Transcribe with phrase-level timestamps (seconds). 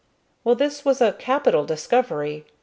[0.43, 2.47] Well, this was a capital discovery.